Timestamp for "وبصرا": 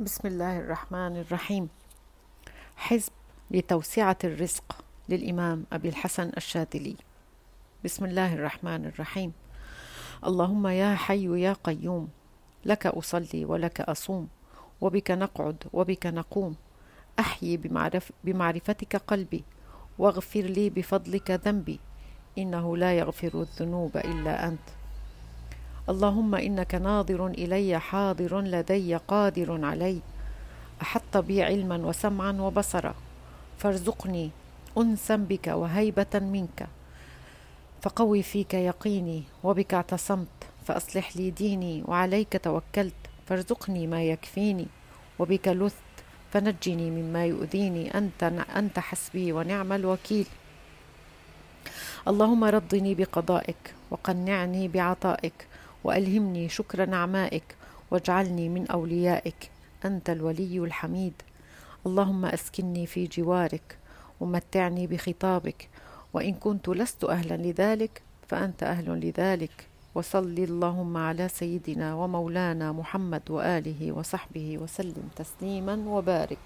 32.32-32.94